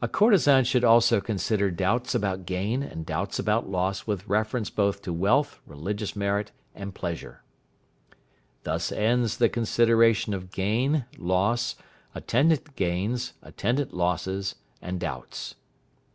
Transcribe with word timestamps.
A 0.00 0.08
courtesan 0.08 0.64
should 0.64 0.82
also 0.82 1.20
consider 1.20 1.70
doubts 1.70 2.14
about 2.14 2.46
gain 2.46 2.82
and 2.82 3.04
doubts 3.04 3.38
about 3.38 3.68
loss 3.68 4.06
with 4.06 4.26
reference 4.26 4.70
both 4.70 5.02
to 5.02 5.12
wealth, 5.12 5.60
religious 5.66 6.16
merit, 6.16 6.52
and 6.74 6.94
pleasure. 6.94 7.42
Thus 8.62 8.90
ends 8.90 9.36
the 9.36 9.50
consideration 9.50 10.32
of 10.32 10.52
gain, 10.52 11.04
loss, 11.18 11.76
attendant 12.14 12.76
gains, 12.76 13.34
attendant 13.42 13.92
losses, 13.92 14.54
and 14.80 14.98
doubts. 14.98 15.54